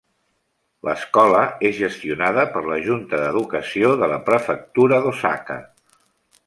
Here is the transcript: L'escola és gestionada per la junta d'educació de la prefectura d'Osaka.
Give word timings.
L'escola 0.87 1.41
és 1.69 1.75
gestionada 1.81 2.47
per 2.55 2.65
la 2.71 2.79
junta 2.87 3.21
d'educació 3.25 3.93
de 4.05 4.09
la 4.15 4.19
prefectura 4.31 5.03
d'Osaka. 5.07 5.65